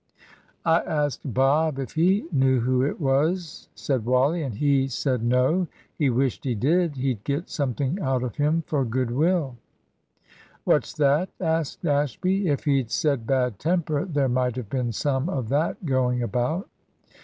[0.65, 5.67] "I asked Bob if he knew who it was," said Wally, "and he said, `No,
[5.95, 9.57] he wished he did; he'd get something out of him for good will.'"
[10.63, 12.47] "What's that?" asked Ashby.
[12.47, 16.67] "If he'd said bad temper, there might have been some of that going about."